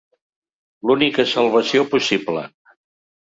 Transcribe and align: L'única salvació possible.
L'única 0.91 1.25
salvació 1.33 1.83
possible. 1.91 2.45